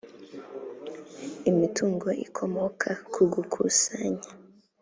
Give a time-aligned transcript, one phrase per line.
[1.49, 4.29] imitungo ikomoka ku gukusanya